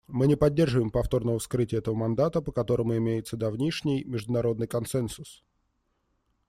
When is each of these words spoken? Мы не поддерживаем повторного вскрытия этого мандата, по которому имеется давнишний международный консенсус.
Мы 0.07 0.25
не 0.25 0.35
поддерживаем 0.35 0.89
повторного 0.89 1.37
вскрытия 1.37 1.77
этого 1.77 1.93
мандата, 1.93 2.41
по 2.41 2.51
которому 2.51 2.97
имеется 2.97 3.37
давнишний 3.37 4.03
международный 4.03 4.65
консенсус. 4.65 5.43